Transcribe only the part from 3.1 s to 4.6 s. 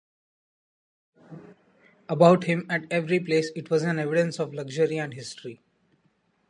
place, it was an evidence of